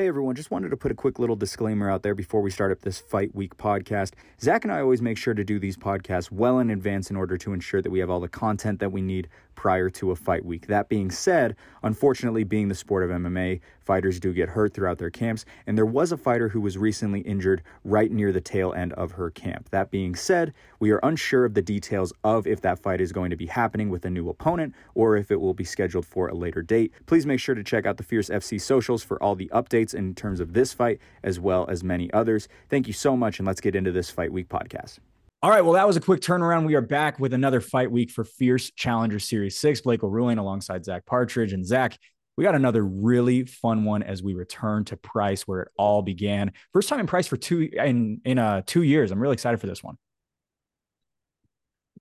[0.00, 2.72] Hey everyone, just wanted to put a quick little disclaimer out there before we start
[2.72, 4.14] up this Fight Week podcast.
[4.40, 7.36] Zack and I always make sure to do these podcasts well in advance in order
[7.36, 9.28] to ensure that we have all the content that we need
[9.60, 10.68] prior to a fight week.
[10.68, 15.10] That being said, unfortunately, being the sport of MMA, fighters do get hurt throughout their
[15.10, 18.94] camps, and there was a fighter who was recently injured right near the tail end
[18.94, 19.68] of her camp.
[19.68, 23.28] That being said, we are unsure of the details of if that fight is going
[23.28, 26.34] to be happening with a new opponent or if it will be scheduled for a
[26.34, 26.94] later date.
[27.04, 30.14] Please make sure to check out the Fierce FC socials for all the updates in
[30.14, 32.48] terms of this fight as well as many others.
[32.70, 35.00] Thank you so much, and let's get into this Fight Week podcast.
[35.42, 36.66] All right, well, that was a quick turnaround.
[36.66, 39.80] We are back with another fight week for Fierce Challenger Series 6.
[39.80, 41.54] Blake O'Ruane alongside Zack Partridge.
[41.54, 41.96] And Zack,
[42.36, 46.52] we got another really fun one as we return to Price where it all began.
[46.74, 49.10] First time in Price for two in in uh two years.
[49.10, 49.96] I'm really excited for this one.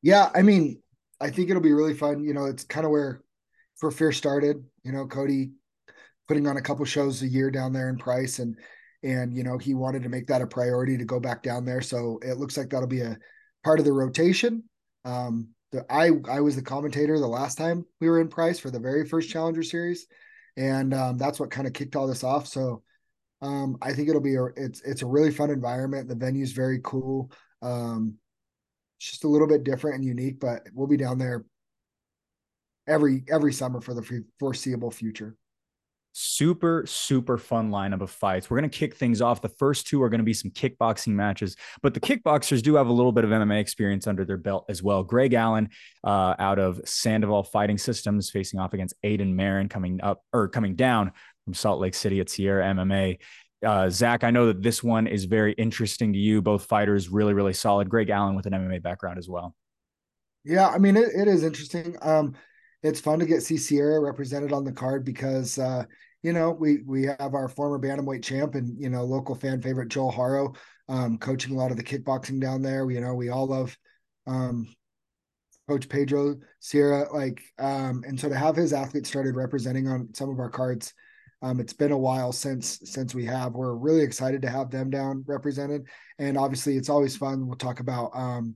[0.01, 0.81] Yeah, I mean,
[1.21, 2.25] I think it'll be really fun.
[2.25, 3.21] You know, it's kind of where
[3.77, 4.65] for Fierce started.
[4.83, 5.51] You know, Cody
[6.27, 8.57] putting on a couple shows a year down there in Price and
[9.03, 11.81] and you know he wanted to make that a priority to go back down there
[11.81, 13.17] so it looks like that'll be a
[13.63, 14.63] part of the rotation.
[15.05, 18.71] Um the, i i was the commentator the last time we were in price for
[18.71, 20.07] the very first challenger series
[20.57, 22.47] and um, that's what kind of kicked all this off.
[22.47, 22.83] So
[23.41, 26.07] um i think it'll be a it's it's a really fun environment.
[26.07, 27.31] The venue's very cool.
[27.61, 28.15] Um
[28.97, 31.45] it's just a little bit different and unique but we'll be down there
[32.87, 35.35] every every summer for the foreseeable future
[36.21, 40.03] super super fun lineup of fights we're going to kick things off the first two
[40.03, 43.23] are going to be some kickboxing matches but the kickboxers do have a little bit
[43.23, 45.69] of mma experience under their belt as well greg allen
[46.03, 50.75] uh, out of sandoval fighting systems facing off against aiden marin coming up or coming
[50.75, 51.09] down
[51.45, 53.17] from salt lake city at sierra mma
[53.61, 56.41] uh, Zack, I know that this one is very interesting to you.
[56.41, 57.89] Both fighters really, really solid.
[57.89, 59.53] Greg Allen with an MMA background as well.
[60.45, 61.97] Yeah, I mean it, it is interesting.
[62.01, 62.35] Um,
[62.81, 65.83] it's fun to get see Sierra represented on the card because uh,
[66.21, 69.89] you know we we have our former bantamweight champ and you know local fan favorite
[69.89, 70.53] Joel Haro
[70.87, 72.89] um, coaching a lot of the kickboxing down there.
[72.89, 73.77] You know we all love
[74.27, 74.67] um,
[75.67, 80.29] Coach Pedro Sierra like um, and so to have his athletes started representing on some
[80.29, 80.93] of our cards.
[81.41, 83.53] Um, it's been a while since since we have.
[83.53, 85.85] We're really excited to have them down represented,
[86.17, 87.47] and obviously it's always fun.
[87.47, 88.55] We'll talk about um,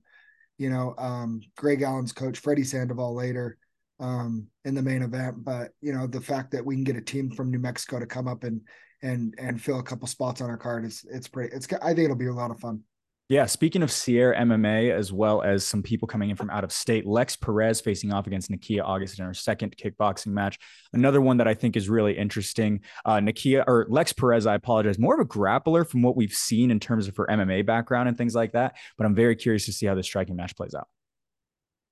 [0.58, 3.58] you know um, Greg Allen's coach Freddie Sandoval later
[4.00, 5.44] um, in the main event.
[5.44, 8.06] But you know, the fact that we can get a team from New Mexico to
[8.06, 8.62] come up and
[9.02, 11.56] and and fill a couple spots on our card is it's pretty.
[11.56, 12.84] It's I think it'll be a lot of fun.
[13.30, 16.74] Yeah, speaking of Sierra MMA, as well as some people coming in from out of
[16.74, 20.60] state, Lex Perez facing off against Nakia August in her second kickboxing match.
[20.92, 22.82] Another one that I think is really interesting.
[23.06, 26.70] Uh, Nakia or Lex Perez, I apologize, more of a grappler from what we've seen
[26.70, 28.76] in terms of her MMA background and things like that.
[28.98, 30.90] But I'm very curious to see how this striking match plays out.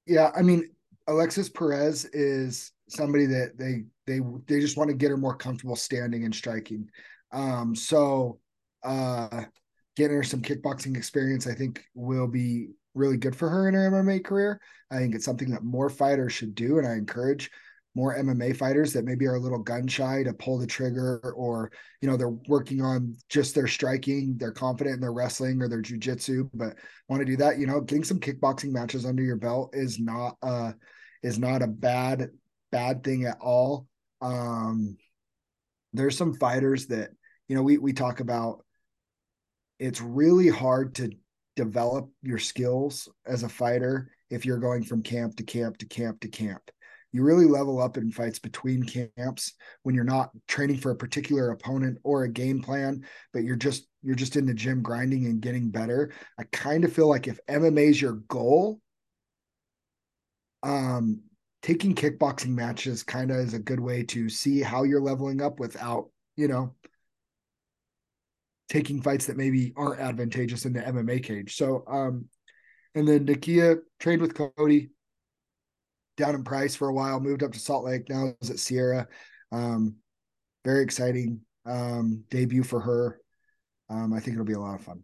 [0.06, 0.70] Yeah, I mean,
[1.12, 5.76] Alexis Perez is somebody that they they they just want to get her more comfortable
[5.76, 6.90] standing and striking.
[7.32, 8.40] Um, so
[8.84, 9.44] uh,
[9.96, 13.92] getting her some kickboxing experience, I think, will be really good for her in her
[13.92, 14.60] MMA career.
[14.90, 17.50] I think it's something that more fighters should do, and I encourage
[17.94, 21.72] more MMA fighters that maybe are a little gun shy to pull the trigger or
[22.02, 25.82] you know they're working on just their striking, they're confident in their wrestling or their
[25.82, 26.78] jujitsu, but
[27.10, 30.38] want to do that, you know, getting some kickboxing matches under your belt is not
[30.42, 30.72] uh
[31.24, 32.30] is not a bad
[32.72, 33.88] bad thing at all.
[34.22, 34.98] Um
[35.94, 37.10] there's some fighters that
[37.48, 38.64] you know we we talk about
[39.80, 41.12] it's really hard to
[41.56, 46.20] develop your skills as a fighter if you're going from camp to camp to camp
[46.22, 46.62] to camp
[47.12, 51.52] you really level up in fights between camps when you're not training for a particular
[51.52, 55.42] opponent or a game plan but you're just you're just in the gym grinding and
[55.42, 58.80] getting better i kind of feel like if mma is your goal
[60.64, 61.22] um
[61.62, 65.60] taking kickboxing matches kind of is a good way to see how you're leveling up
[65.60, 66.74] without you know
[68.70, 72.26] taking fights that maybe aren't advantageous in the mma cage so um
[72.96, 74.90] and then Nakia trained with Cody
[76.18, 78.10] down in Price for a while, moved up to Salt Lake.
[78.10, 79.08] Now is at Sierra.
[79.52, 79.96] Um,
[80.66, 83.20] very exciting um, debut for her.
[83.90, 85.04] Um, I think it'll be a lot of fun.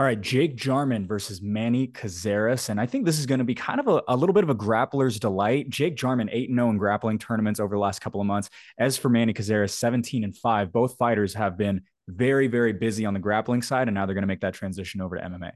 [0.00, 2.70] All right, Jake Jarman versus Manny Cazares.
[2.70, 4.48] And I think this is going to be kind of a, a little bit of
[4.48, 5.68] a grappler's delight.
[5.68, 8.48] Jake Jarman, 8 0 in grappling tournaments over the last couple of months.
[8.78, 10.72] As for Manny Cazares, 17 and 5.
[10.72, 14.22] Both fighters have been very, very busy on the grappling side, and now they're going
[14.22, 15.50] to make that transition over to MMA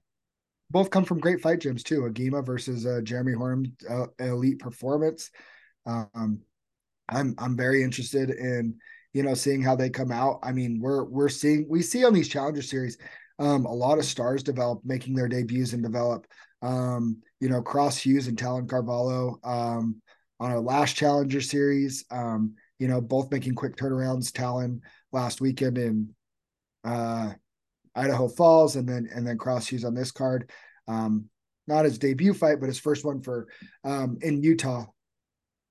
[0.70, 2.00] both come from great fight gyms too.
[2.00, 5.31] Agima versus uh, Jeremy Horn, uh, Elite Performance.
[5.87, 6.41] Um,
[7.08, 8.76] I'm I'm very interested in
[9.12, 10.41] you know seeing how they come out.
[10.43, 12.99] I mean, we're we're seeing we see on these Challenger Series
[13.38, 16.26] um, a lot of stars develop, making their debuts and develop.
[16.62, 20.00] Um, you know, Cross Hughes and Talon Carvalho um,
[20.40, 22.04] on our last Challenger Series.
[22.10, 24.32] Um, you know, both making quick turnarounds.
[24.32, 24.81] Talon
[25.12, 26.14] last weekend in
[26.84, 27.32] uh,
[27.94, 30.50] Idaho Falls, and then and then Cross Hughes on this card.
[30.88, 31.26] Um,
[31.66, 33.48] not his debut fight, but his first one for
[33.84, 34.86] um, in Utah.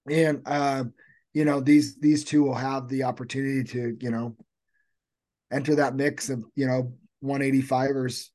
[0.10, 0.86] And uh,
[1.34, 4.36] you know these these two will have the opportunity to you know
[5.52, 6.94] enter that mix of you know
[7.24, 8.30] 185ers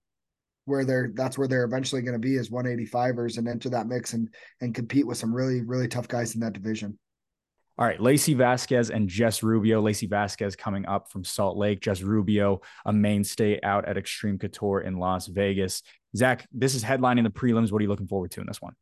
[0.64, 4.12] where they're that's where they're eventually going to be as 185ers and enter that mix
[4.12, 4.28] and
[4.60, 6.98] and compete with some really really tough guys in that division.
[7.78, 9.80] All right, Lacey Vasquez and Jess Rubio.
[9.80, 11.80] Lacey Vasquez coming up from Salt Lake.
[11.80, 15.84] Jess Rubio, a mainstay out at Extreme Couture in Las Vegas.
[16.16, 17.70] Zack, this is headlining the prelims.
[17.70, 18.74] What are you looking forward to in this one?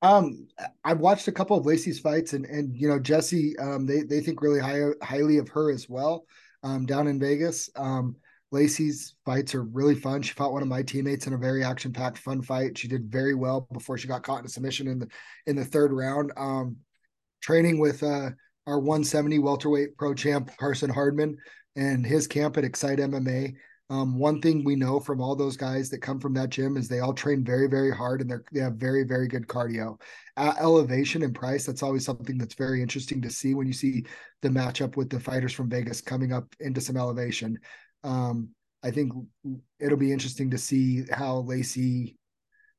[0.00, 0.48] Um,
[0.82, 4.20] I've watched a couple of Lacey's fights, and and you know Jesse, um, they they
[4.20, 6.24] think really high, highly of her as well,
[6.62, 7.68] um, down in Vegas.
[7.76, 8.16] Um,
[8.52, 10.22] Lacey's fights are really fun.
[10.22, 12.76] She fought one of my teammates in a very action-packed, fun fight.
[12.76, 15.08] She did very well before she got caught in a submission in the
[15.46, 16.32] in the third round.
[16.36, 16.76] Um,
[17.40, 18.30] training with uh,
[18.66, 21.36] our 170 welterweight pro champ Carson Hardman
[21.76, 23.54] and his camp at Excite MMA.
[23.88, 26.86] Um, one thing we know from all those guys that come from that gym is
[26.86, 30.00] they all train very, very hard and they have very, very good cardio.
[30.36, 34.04] At elevation and price, that's always something that's very interesting to see when you see
[34.42, 37.58] the matchup with the fighters from Vegas coming up into some elevation.
[38.04, 38.50] Um,
[38.82, 39.12] I think
[39.78, 42.16] it'll be interesting to see how Lacey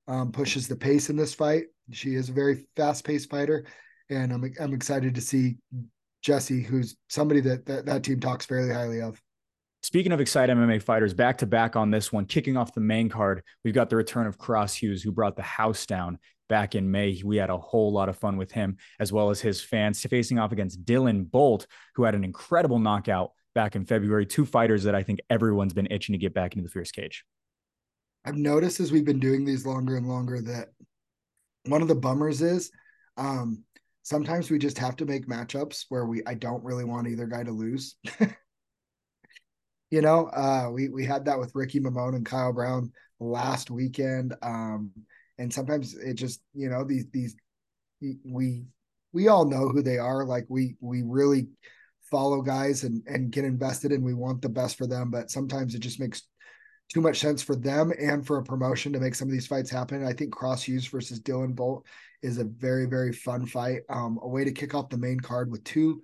[0.08, 1.66] um, pushes the pace in this fight.
[1.92, 3.66] She is a very fast paced fighter,
[4.10, 5.58] and I'm I'm excited to see
[6.22, 9.22] Jesse, who's somebody that, that that team talks fairly highly of.
[9.84, 13.10] Speaking of excited MMA fighters, back to back on this one, kicking off the main
[13.10, 16.20] card, we've got the return of Cross Hughes, who brought the house down
[16.50, 17.20] back in May.
[17.26, 20.38] We had a whole lot of fun with him, as well as his fans, facing
[20.38, 21.66] off against Dylan Bolt,
[21.96, 24.26] who had an incredible knockout back in February.
[24.26, 27.26] Two fighters that I think everyone's been itching to get back into the fierce cage.
[28.26, 30.70] I've noticed as we've been doing these longer and longer that
[31.66, 32.72] one of the bummers is
[33.18, 33.64] um,
[34.04, 37.44] sometimes we just have to make matchups where we I don't really want either guy
[37.44, 37.96] to lose.
[39.92, 44.36] you know, uh, we we had that with Ricky Mamone and Kyle Brown last weekend.
[44.42, 44.92] Um,
[45.38, 47.36] and sometimes it just, you know, these these
[48.24, 48.64] we
[49.14, 50.26] we all know who they are.
[50.26, 51.48] Like we we really
[52.12, 55.10] follow guys and and get invested and we want the best for them.
[55.10, 56.24] But sometimes it just makes
[56.94, 59.70] too much sense for them and for a promotion to make some of these fights
[59.70, 60.06] happen.
[60.06, 61.86] I think Cross Hughes versus Dylan Bolt
[62.22, 63.82] is a very very fun fight.
[63.90, 66.02] Um, a way to kick off the main card with two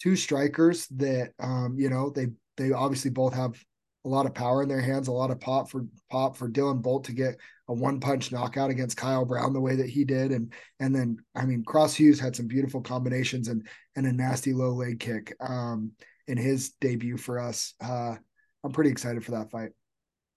[0.00, 3.62] two strikers that um, you know they they obviously both have
[4.04, 6.82] a lot of power in their hands, a lot of pop for pop for Dylan
[6.82, 7.36] Bolt to get
[7.68, 11.18] a one punch knockout against Kyle Brown the way that he did, and and then
[11.34, 13.66] I mean Cross Hughes had some beautiful combinations and
[13.96, 15.92] and a nasty low leg kick um,
[16.26, 17.74] in his debut for us.
[17.80, 18.16] Uh,
[18.64, 19.70] I'm pretty excited for that fight.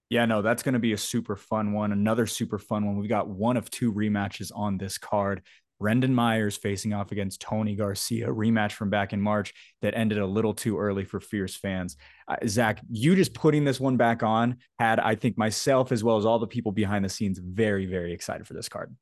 [0.08, 1.90] Yeah, no, that's going to be a super fun one.
[1.90, 2.96] Another super fun one.
[2.96, 5.42] We've got one of two rematches on this card.
[5.78, 9.52] Brendan Myers facing off against Tony Garcia, rematch from back in March
[9.82, 11.96] that ended a little too early for Fierce fans.
[12.26, 16.16] Uh, Zack, you just putting this one back on had, I think, myself as well
[16.16, 18.94] as all the people behind the scenes very, very excited for this card.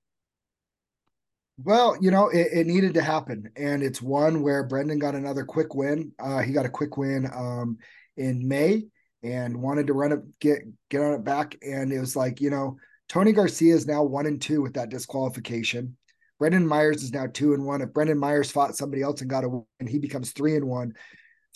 [1.58, 3.50] Well, you know, it, it needed to happen.
[3.56, 6.12] And it's one where Brendan got another quick win.
[6.18, 7.78] Uh, he got a quick win um,
[8.16, 8.86] in May
[9.22, 11.56] and wanted to run it, get get on it back.
[11.62, 12.76] And it was like, you know,
[13.08, 15.96] Tony Garcia is now one and two with that disqualification.
[16.38, 17.80] Brendan Myers is now two and one.
[17.80, 20.94] If Brendan Myers fought somebody else and got a win, he becomes three and one.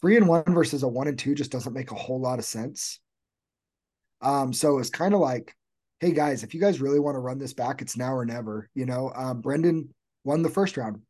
[0.01, 2.45] Three and one versus a one and two just doesn't make a whole lot of
[2.45, 3.01] sense.
[4.21, 5.55] Um, so it's kind of like,
[6.01, 8.69] hey guys, if you guys really want to run this back, it's now or never.
[8.75, 9.93] You know, um, Brendan
[10.25, 11.03] won the first round.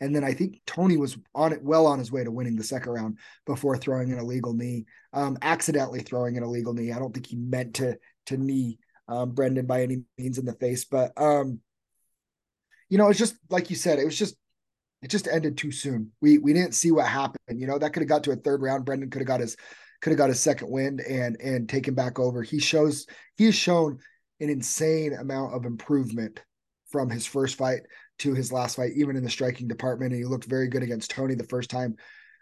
[0.00, 2.64] And then I think Tony was on it well on his way to winning the
[2.64, 6.90] second round before throwing an illegal knee, um, accidentally throwing an illegal knee.
[6.90, 10.54] I don't think he meant to to knee um, Brendan by any means in the
[10.54, 11.60] face, but um,
[12.92, 14.36] you know, it's just like you said, it was just
[15.00, 16.12] it just ended too soon.
[16.20, 17.58] We we didn't see what happened.
[17.58, 18.84] You know, that could have got to a third round.
[18.84, 19.56] Brendan could have got his
[20.02, 22.42] could have got his second wind and and taken back over.
[22.42, 23.06] He shows
[23.38, 23.98] he has shown
[24.40, 26.42] an insane amount of improvement
[26.90, 27.80] from his first fight
[28.18, 30.12] to his last fight, even in the striking department.
[30.12, 31.96] And he looked very good against Tony the first time.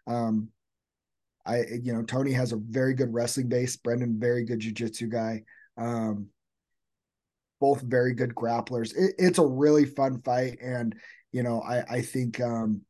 [0.09, 0.49] Um,
[1.47, 3.77] I you know Tony has a very good wrestling base.
[3.77, 5.45] Brendan very good jujitsu guy.
[5.79, 6.27] Um,
[7.61, 8.95] both very good grapplers.
[8.97, 10.95] It, it's a really fun fight, and
[11.33, 12.83] you know, I I think um,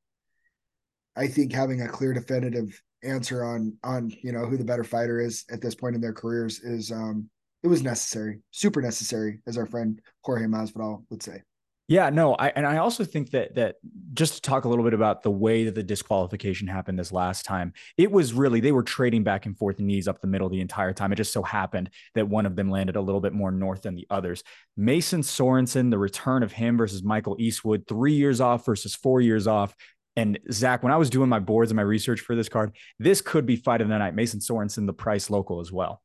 [1.17, 5.21] I think having a clear, definitive answer on on you know who the better fighter
[5.21, 7.29] is at this point in their careers is um
[7.63, 11.43] it was necessary, super necessary, as our friend Jorge Masvidal would say.
[11.91, 13.75] Yeah, no, I and I also think that that
[14.13, 17.45] just to talk a little bit about the way that the disqualification happened this last
[17.45, 20.61] time, it was really they were trading back and forth knees up the middle the
[20.61, 21.11] entire time.
[21.11, 23.97] It just so happened that one of them landed a little bit more north than
[23.97, 24.45] the others.
[24.77, 29.49] Mason Sorensen, the return of him versus Michael Eastwood, three years off versus four years
[29.49, 29.75] off,
[30.15, 33.21] And Zack, when I was doing my boards and my research for this card, this
[33.21, 34.15] could be fight of the night.
[34.15, 36.03] Mason Sorensen, the price local as well.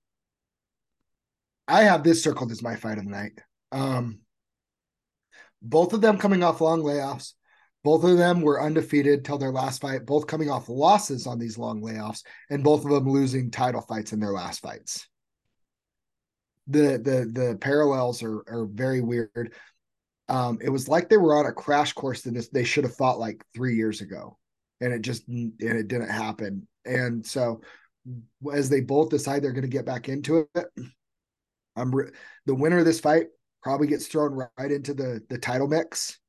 [1.68, 3.40] I have this circled as my fight of the night.
[3.72, 4.22] Um,
[5.66, 7.34] both of them coming off long layoffs.
[7.84, 11.58] Both of them were undefeated till their last fight, both coming off losses on these
[11.58, 15.08] long layoffs, and both of them losing title fights in their last fights.
[16.68, 19.54] The the the parallels are are very weird.
[20.28, 23.20] Um, it was like they were on a crash course that they should have fought
[23.20, 24.40] like three years ago,
[24.82, 26.68] and it just and it didn't happen.
[26.86, 27.62] And so,
[28.52, 30.66] as they both decide they're going to get back into it,
[31.76, 32.12] I'm re-
[32.48, 33.28] the winner of this fight
[33.66, 36.20] probably gets thrown right into the the title mix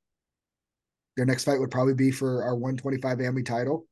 [1.16, 3.86] their next fight would probably be for our 125 AMI title.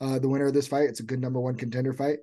[0.00, 2.18] Uh, the winner of this fight, it's a good number one contender fight.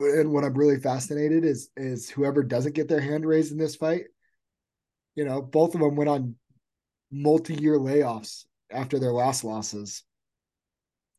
[0.00, 3.76] And what I'm really fascinated is is whoever doesn't get their hand raised in this
[3.76, 4.02] fight.
[5.14, 6.34] You know, both of them went on
[7.12, 10.02] multi-year layoffs after their last losses.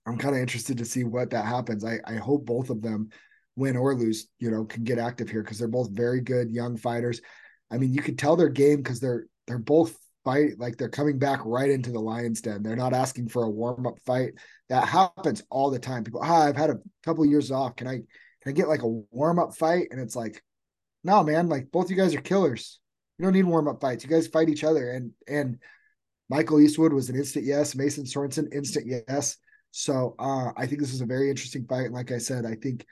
[0.06, 1.86] I'm kind of interested to see what that happens.
[1.86, 3.10] I, I hope both of them
[3.56, 6.76] win or lose, you know, can get active here because they're both very good young
[6.76, 7.22] fighters.
[7.74, 11.20] I mean, you could tell their game because they're they're both fight like they're coming
[11.20, 12.64] back right into the lion's den.
[12.64, 14.34] They're not asking for a warm-up fight.
[14.70, 16.04] That happens all the time.
[16.04, 17.76] People ah, i've had a couple years off.
[17.76, 18.06] Can i can
[18.48, 19.88] i get like a warm-up fight?
[19.92, 20.42] And it's like
[21.04, 22.80] no man like both you guys are killers.
[23.18, 24.04] You don't need warm-up fights.
[24.04, 24.92] You guys fight each other.
[24.92, 25.58] And and
[26.30, 27.76] michael eastwood was an instant yes.
[27.76, 29.38] Mason sorensen instant yes.
[29.72, 31.92] So uh, i think this is a very interesting fight.
[31.92, 32.86] Like i said i think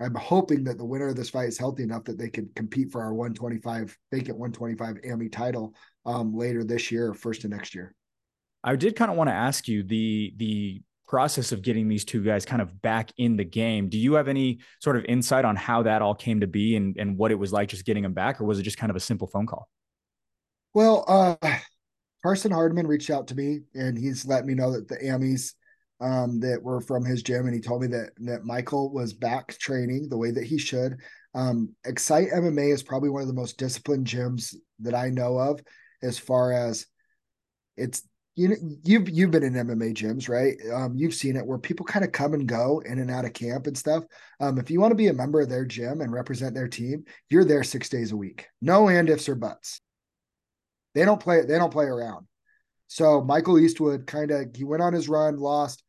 [0.00, 2.92] I'm hoping that the winner of this fight is healthy enough that they can compete
[2.92, 5.74] for our 125 vacant 125 AMI title
[6.06, 7.94] um, later this year or first of next year.
[8.62, 12.22] I did kind of want to ask you the the process of getting these two
[12.22, 13.88] guys kind of back in the game.
[13.88, 16.96] Do you have any sort of insight on how that all came to be and
[16.96, 18.96] and what it was like just getting them back, or was it just kind of
[18.96, 19.68] a simple phone call?
[20.74, 21.58] Well, uh,
[22.22, 25.54] Carson Hardman reached out to me and he's let me know that the AMIs
[26.00, 29.56] um, that were from his gym, and he told me that that Michael was back
[29.58, 30.98] training the way that he should.
[31.34, 35.60] Um, Excite MMA is probably one of the most disciplined gyms that I know of,
[36.02, 36.86] as far as
[37.76, 38.02] it's
[38.36, 40.56] you know you've you've been in MMA gyms, right?
[40.72, 43.32] Um, you've seen it where people kind of come and go in and out of
[43.32, 44.04] camp and stuff.
[44.40, 47.04] Um, if you want to be a member of their gym and represent their team,
[47.28, 49.80] you're there six days a week, no and ifs or buts.
[50.94, 51.42] They don't play.
[51.42, 52.28] They don't play around.
[52.86, 55.82] So Michael Eastwood kind of he went on his run, lost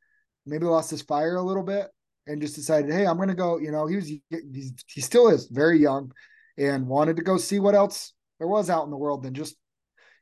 [0.45, 1.87] maybe lost his fire a little bit
[2.27, 3.57] and just decided, hey, I'm going to go.
[3.57, 6.11] You know, he was he's, he still is very young
[6.57, 9.55] and wanted to go see what else there was out in the world than just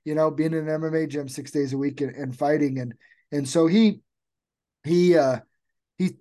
[0.05, 2.93] you know being in an MMA gym six days a week and, and fighting and
[3.31, 3.99] and so he
[4.83, 5.39] he uh
[5.97, 6.11] he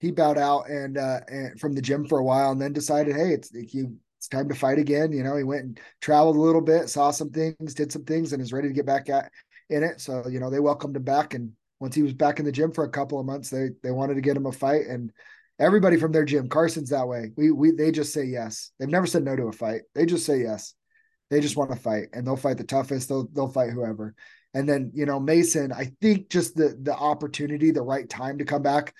[0.00, 3.16] he bowed out and uh and from the gym for a while and then decided
[3.16, 6.40] hey it's you it's time to fight again you know he went and traveled a
[6.40, 9.30] little bit saw some things did some things and is ready to get back at
[9.70, 11.52] in it so you know they welcomed him back and
[11.84, 14.14] once he was back in the gym for a couple of months, they they wanted
[14.14, 15.12] to get him a fight, and
[15.58, 17.30] everybody from their gym, Carson's that way.
[17.36, 18.70] We we they just say yes.
[18.78, 19.82] They've never said no to a fight.
[19.94, 20.72] They just say yes.
[21.28, 23.10] They just want to fight, and they'll fight the toughest.
[23.10, 24.14] They'll they'll fight whoever.
[24.54, 28.46] And then you know Mason, I think just the the opportunity, the right time to
[28.46, 28.94] come back,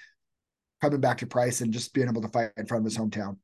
[0.83, 3.39] coming back to Price and just being able to fight in front of his hometown.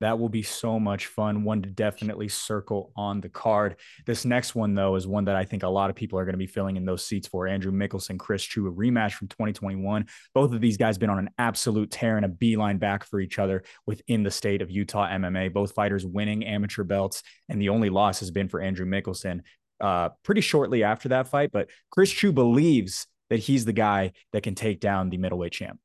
[0.00, 1.42] That will be so much fun.
[1.42, 3.76] One to definitely circle on the card.
[4.04, 6.34] This next one, though, is one that I think a lot of people are going
[6.34, 7.46] to be filling in those seats for.
[7.46, 10.06] Andrew Mickelson, Chris Chu, a rematch from 2021.
[10.34, 13.38] Both of these guys been on an absolute tear and a beeline back for each
[13.38, 15.52] other within the state of Utah MMA.
[15.52, 19.40] Both fighters winning amateur belts, and the only loss has been for Andrew Mickelson
[19.80, 21.50] uh, pretty shortly after that fight.
[21.52, 25.80] But Chris Chu believes that he's the guy that can take down the middleweight champ.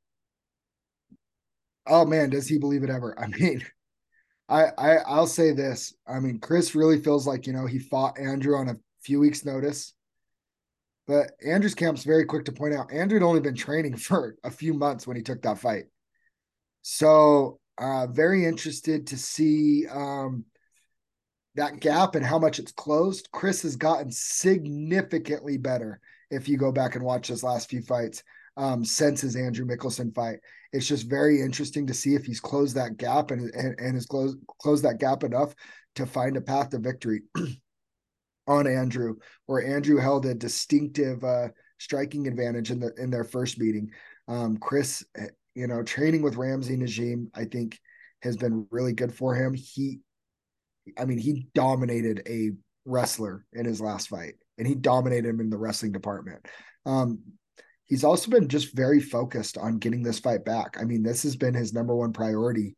[1.86, 3.18] Oh man, does he believe it ever?
[3.18, 3.64] I mean,
[4.52, 5.94] I, I I'll say this.
[6.06, 9.46] I mean, Chris really feels like you know he fought Andrew on a few weeks'
[9.46, 9.94] notice,
[11.06, 14.50] but Andrew's camp's very quick to point out Andrew had only been training for a
[14.50, 15.84] few months when he took that fight.
[16.82, 20.44] So, uh, very interested to see um,
[21.54, 23.30] that gap and how much it's closed.
[23.32, 25.98] Chris has gotten significantly better
[26.30, 28.22] if you go back and watch his last few fights
[28.56, 30.38] um, since his Andrew Mickelson fight.
[30.72, 34.06] It's just very interesting to see if he's closed that gap and and, and has
[34.06, 35.54] closed closed that gap enough
[35.96, 37.22] to find a path to victory
[38.46, 39.16] on Andrew,
[39.46, 43.90] where Andrew held a distinctive uh, striking advantage in the in their first meeting.
[44.28, 45.04] Um, Chris,
[45.54, 47.78] you know, training with Ramsey Nijem, I think
[48.22, 49.52] has been really good for him.
[49.52, 50.00] He,
[50.98, 52.52] I mean, he dominated a
[52.84, 56.46] wrestler in his last fight, and he dominated him in the wrestling department.
[56.86, 57.20] Um,
[57.86, 60.76] he's also been just very focused on getting this fight back.
[60.80, 62.76] I mean, this has been his number one priority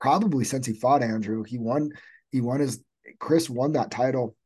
[0.00, 1.42] probably since he fought Andrew.
[1.42, 1.90] He won,
[2.30, 2.82] he won his
[3.18, 4.36] Chris won that title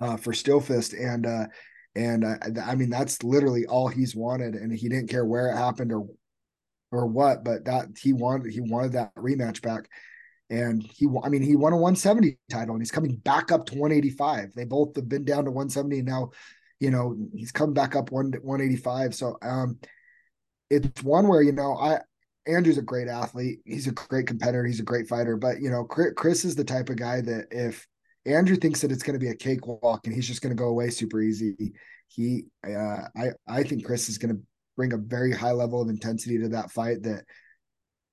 [0.00, 1.46] uh, for Stillfist, and uh,
[1.94, 4.54] And I, I mean, that's literally all he's wanted.
[4.54, 6.06] And he didn't care where it happened or
[6.92, 9.88] or what, but that he wanted he wanted that rematch back.
[10.48, 13.74] And he, I mean, he won a 170 title and he's coming back up to
[13.74, 14.54] 185.
[14.54, 16.30] They both have been down to 170 and now,
[16.80, 19.14] you know, he's come back up one 185.
[19.14, 19.78] So um
[20.70, 22.00] it's one where, you know, I
[22.46, 23.60] Andrew's a great athlete.
[23.64, 24.64] He's a great competitor.
[24.64, 25.36] He's a great fighter.
[25.36, 27.86] But you know, Chris is the type of guy that if
[28.24, 30.68] Andrew thinks that it's going to be a cakewalk and he's just going to go
[30.68, 31.72] away super easy,
[32.08, 34.42] he, uh, I, I think Chris is going to
[34.76, 37.24] bring a very high level of intensity to that fight that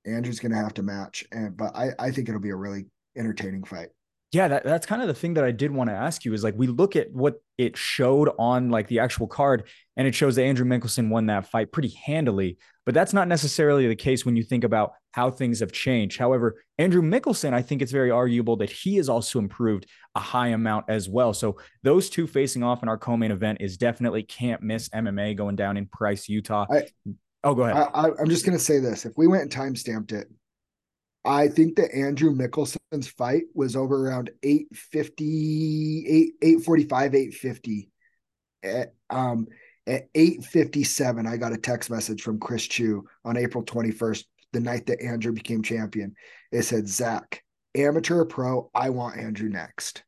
[0.05, 1.25] Andrew's going to have to match.
[1.31, 2.85] And but I, I think it'll be a really
[3.17, 3.89] entertaining fight.
[4.33, 6.43] Yeah, that, that's kind of the thing that I did want to ask you is
[6.43, 10.35] like we look at what it showed on like the actual card, and it shows
[10.35, 12.57] that Andrew Mickelson won that fight pretty handily.
[12.83, 16.17] But that's not necessarily the case when you think about how things have changed.
[16.17, 19.85] However, Andrew Mickelson, I think it's very arguable that he has also improved
[20.15, 21.35] a high amount as well.
[21.35, 25.55] So those two facing off in our co-main event is definitely can't miss MMA going
[25.55, 26.65] down in Price, Utah.
[26.71, 26.87] I,
[27.43, 27.87] oh, go ahead.
[27.93, 30.27] I, I'm just going to say this: if we went and time stamped it,
[31.25, 37.89] I think that Andrew Mickelson's fight was over around 850, 8, 845, 850.
[38.63, 39.47] At, um,
[39.87, 44.85] at 857, I got a text message from Chris Chu on April 21st, the night
[44.87, 46.15] that Andrew became champion.
[46.51, 47.43] It said, Zack,
[47.75, 50.03] amateur or pro, I want Andrew next.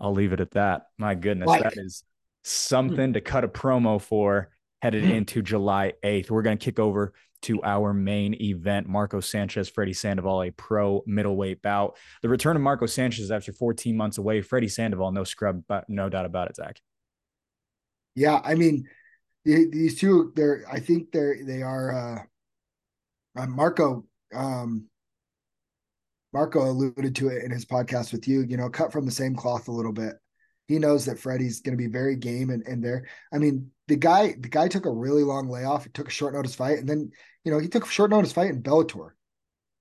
[0.00, 0.86] I'll leave it at that.
[0.96, 2.04] My goodness, like, that is
[2.44, 5.10] something to cut a promo for headed hmm.
[5.10, 6.30] into July 8th.
[6.30, 8.88] We're going to kick over to our main event.
[8.88, 11.96] Marco Sanchez, Freddie Sandoval, a pro middleweight bout.
[12.22, 14.40] The return of Marco Sanchez after 14 months away.
[14.40, 16.80] Freddie Sandoval, no scrub, but no doubt about it, Zack.
[18.14, 18.84] Yeah, I mean,
[19.44, 22.26] these two, they're, I think they're, they are,
[23.36, 24.04] uh, uh, Marco,
[24.34, 24.86] um,
[26.32, 29.34] Marco alluded to it in his podcast with you, you know, cut from the same
[29.34, 30.14] cloth a little bit.
[30.66, 33.06] He knows that Freddie's going to be very game and, and there.
[33.32, 35.84] I mean, the guy, the guy took a really long layoff.
[35.84, 37.10] He took a short notice fight, and then
[37.44, 39.10] you know he took a short notice fight in Bellator.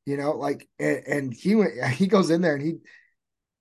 [0.05, 2.73] You know, like and, and he went, he goes in there and he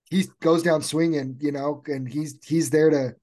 [0.09, 1.37] he goes down swinging.
[1.41, 3.15] You know, and he's he's there to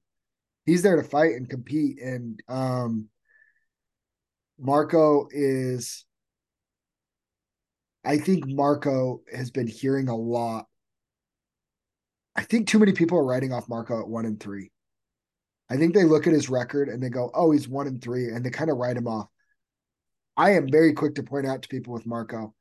[0.65, 1.99] he's there to fight and compete.
[1.99, 3.09] And um,
[4.59, 6.05] Marco is,
[8.03, 10.67] I think Marco has been hearing a lot.
[12.35, 14.71] I think too many people are writing off Marco at one and three.
[15.69, 18.29] I think they look at his record and they go, oh, he's one and three,
[18.29, 19.27] and they kind of write him off.
[20.37, 22.53] I am very quick to point out to people with Marco.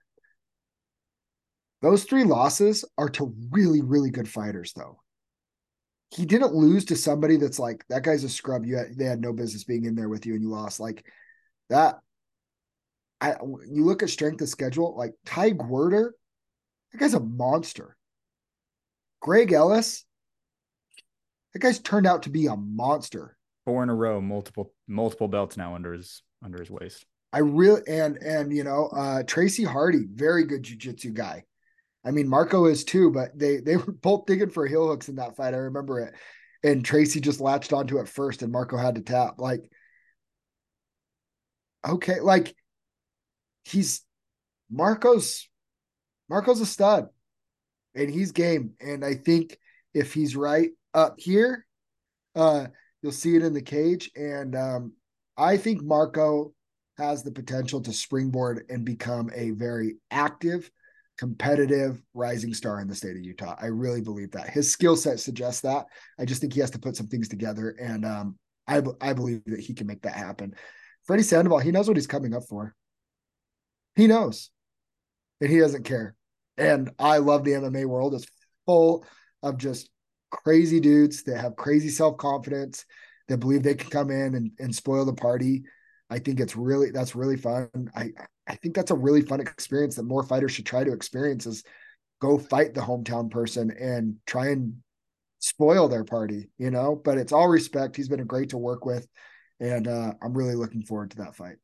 [1.82, 5.00] Those three losses are to really, really good fighters, though.
[6.10, 8.64] He didn't lose to somebody that's like, that guy's a scrub.
[8.64, 10.80] You had, they had no business being in there with you and you lost.
[10.80, 11.04] Like
[11.70, 11.98] that.
[13.20, 13.36] I
[13.70, 16.14] you look at strength of schedule, like Ty Guerter,
[16.92, 17.96] that guy's a monster.
[19.20, 20.04] Greg Ellis,
[21.54, 23.36] that guy's turned out to be a monster.
[23.64, 27.06] Four in a row, multiple multiple belts now under his under his waist.
[27.32, 31.44] I really and and you know uh Tracy Hardy, very good jujitsu guy.
[32.04, 35.16] I mean Marco is too, but they they were both digging for heel hooks in
[35.16, 35.54] that fight.
[35.54, 36.14] I remember it.
[36.62, 39.34] And Tracy just latched onto it first, and Marco had to tap.
[39.38, 39.70] Like,
[41.86, 42.54] okay, like
[43.64, 44.02] he's
[44.70, 45.48] Marco's
[46.28, 47.08] Marco's a stud,
[47.94, 48.72] and he's game.
[48.80, 49.58] And I think
[49.92, 51.66] if he's right, up here.
[52.34, 52.66] Uh,
[53.02, 54.10] you'll see it in the cage.
[54.16, 54.92] And um,
[55.36, 56.54] I think Marco
[56.96, 60.70] has the potential to springboard and become a very active,
[61.18, 63.56] competitive rising star in the state of Utah.
[63.60, 65.86] I really believe that his skill set suggests that.
[66.18, 69.42] I just think he has to put some things together, and um, I I believe
[69.46, 70.54] that he can make that happen.
[71.04, 72.74] Freddie Sandoval, he knows what he's coming up for.
[73.96, 74.50] He knows,
[75.40, 76.14] and he doesn't care.
[76.56, 78.26] And I love the MMA world; it's
[78.66, 79.04] full
[79.42, 79.90] of just
[80.34, 82.84] crazy dudes that have crazy self confidence
[83.28, 85.64] that believe they can come in and, and spoil the party.
[86.10, 87.68] I think it's really that's really fun.
[87.94, 88.12] I
[88.46, 91.64] I think that's a really fun experience that more fighters should try to experience is
[92.20, 94.76] go fight the hometown person and try and
[95.38, 97.00] spoil their party, you know.
[97.02, 97.96] But it's all respect.
[97.96, 99.06] He's been a great to work with,
[99.60, 101.56] and uh, I'm really looking forward to that fight.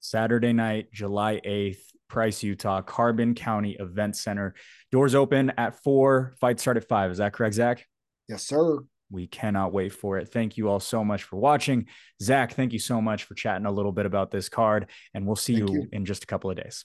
[0.00, 4.54] Saturday night, July 8th, Price, Utah, Carbon County Event Center.
[4.90, 6.34] Doors open at four.
[6.40, 7.10] Fight start at five.
[7.10, 7.86] Is that correct, Zack?
[8.28, 8.78] Yes, sir.
[9.10, 10.28] We cannot wait for it.
[10.28, 11.86] Thank you all so much for watching.
[12.22, 15.36] Zack, thank you so much for chatting a little bit about this card, and we'll
[15.36, 16.84] see you, you in just a couple of days.